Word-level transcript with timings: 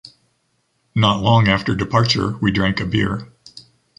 Not 0.95 1.21
long 1.21 1.47
after 1.47 1.75
departure, 1.75 2.35
we 2.41 2.49
drank 2.49 2.79
a 2.79 2.87
beer. 2.87 3.31